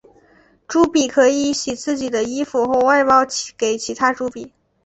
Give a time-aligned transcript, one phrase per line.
[0.67, 3.17] 朱比可以洗自己的衣服或外包
[3.55, 4.51] 给其他朱比。